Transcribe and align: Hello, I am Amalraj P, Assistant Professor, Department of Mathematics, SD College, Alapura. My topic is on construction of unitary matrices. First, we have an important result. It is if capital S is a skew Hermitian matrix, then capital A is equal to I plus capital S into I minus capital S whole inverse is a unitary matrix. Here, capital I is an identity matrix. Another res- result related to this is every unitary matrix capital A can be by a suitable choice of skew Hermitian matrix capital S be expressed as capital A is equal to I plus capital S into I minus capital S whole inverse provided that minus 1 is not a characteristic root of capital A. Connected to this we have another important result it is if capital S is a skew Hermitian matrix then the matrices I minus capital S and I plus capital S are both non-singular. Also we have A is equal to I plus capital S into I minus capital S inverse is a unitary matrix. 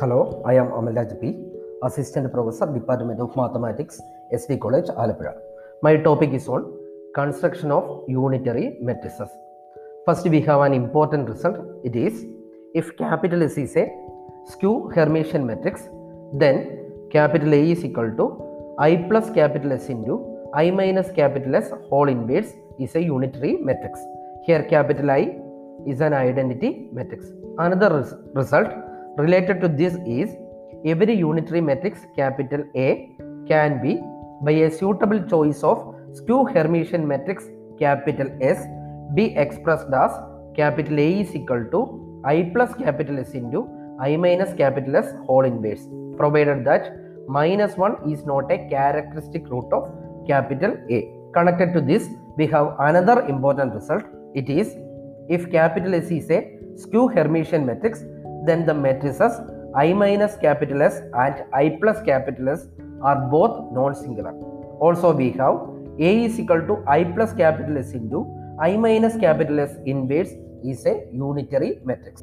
Hello, 0.00 0.42
I 0.46 0.54
am 0.54 0.68
Amalraj 0.68 1.20
P, 1.20 1.36
Assistant 1.84 2.32
Professor, 2.32 2.66
Department 2.72 3.20
of 3.20 3.36
Mathematics, 3.36 4.00
SD 4.32 4.58
College, 4.58 4.86
Alapura. 4.86 5.34
My 5.82 5.96
topic 5.96 6.32
is 6.32 6.48
on 6.48 6.62
construction 7.14 7.70
of 7.70 8.02
unitary 8.08 8.78
matrices. 8.80 9.28
First, 10.06 10.26
we 10.28 10.40
have 10.40 10.62
an 10.62 10.72
important 10.72 11.28
result. 11.28 11.58
It 11.84 11.94
is 11.94 12.24
if 12.74 12.96
capital 12.96 13.42
S 13.42 13.58
is 13.58 13.76
a 13.76 13.86
skew 14.46 14.90
Hermitian 14.94 15.44
matrix, 15.44 15.88
then 16.32 16.88
capital 17.10 17.52
A 17.52 17.72
is 17.72 17.84
equal 17.84 18.10
to 18.16 18.26
I 18.78 18.96
plus 19.10 19.28
capital 19.30 19.72
S 19.72 19.88
into 19.88 20.14
I 20.54 20.70
minus 20.70 21.10
capital 21.10 21.54
S 21.54 21.70
whole 21.90 22.08
inverse 22.08 22.54
is 22.78 22.94
a 22.94 23.02
unitary 23.02 23.58
matrix. 23.58 24.00
Here, 24.46 24.62
capital 24.64 25.10
I 25.10 25.36
is 25.86 26.00
an 26.00 26.14
identity 26.14 26.88
matrix. 26.92 27.26
Another 27.58 27.98
res- 27.98 28.14
result 28.32 28.70
related 29.18 29.60
to 29.60 29.68
this 29.68 29.94
is 30.06 30.36
every 30.84 31.14
unitary 31.14 31.60
matrix 31.60 32.00
capital 32.16 32.64
A 32.74 33.10
can 33.46 33.82
be 33.82 34.00
by 34.42 34.52
a 34.52 34.70
suitable 34.70 35.20
choice 35.32 35.62
of 35.62 35.94
skew 36.12 36.44
Hermitian 36.54 37.04
matrix 37.04 37.44
capital 37.78 38.28
S 38.40 38.64
be 39.14 39.36
expressed 39.36 39.92
as 39.92 40.12
capital 40.56 40.98
A 40.98 41.20
is 41.20 41.34
equal 41.34 41.64
to 41.72 41.80
I 42.24 42.50
plus 42.54 42.74
capital 42.74 43.18
S 43.18 43.32
into 43.32 43.68
I 44.00 44.16
minus 44.16 44.54
capital 44.54 44.96
S 44.96 45.12
whole 45.26 45.44
inverse 45.44 45.86
provided 46.16 46.64
that 46.64 46.96
minus 47.28 47.76
1 47.76 48.10
is 48.10 48.24
not 48.24 48.50
a 48.50 48.58
characteristic 48.68 49.48
root 49.48 49.70
of 49.72 49.90
capital 50.26 50.74
A. 50.90 51.12
Connected 51.34 51.74
to 51.74 51.80
this 51.80 52.08
we 52.38 52.46
have 52.46 52.76
another 52.78 53.26
important 53.28 53.74
result 53.74 54.04
it 54.34 54.48
is 54.48 54.74
if 55.28 55.50
capital 55.50 55.94
S 55.94 56.10
is 56.10 56.30
a 56.30 56.40
skew 56.76 57.08
Hermitian 57.14 57.66
matrix 57.66 58.02
then 58.46 58.66
the 58.66 58.74
matrices 58.74 59.40
I 59.74 59.92
minus 59.92 60.36
capital 60.36 60.82
S 60.82 61.00
and 61.14 61.44
I 61.54 61.78
plus 61.80 62.02
capital 62.02 62.48
S 62.50 62.68
are 63.02 63.16
both 63.30 63.72
non-singular. 63.72 64.32
Also 64.80 65.12
we 65.12 65.30
have 65.32 65.60
A 65.98 66.24
is 66.24 66.38
equal 66.38 66.60
to 66.68 66.84
I 66.86 67.04
plus 67.04 67.32
capital 67.32 67.78
S 67.78 67.92
into 67.92 68.20
I 68.60 68.76
minus 68.76 69.16
capital 69.16 69.60
S 69.60 69.76
inverse 69.86 70.32
is 70.64 70.84
a 70.86 71.06
unitary 71.12 71.80
matrix. 71.84 72.22